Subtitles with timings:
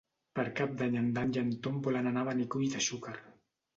[0.37, 3.15] Per Cap d'Any en Dan i en Ton volen anar a Benicull de Xúquer.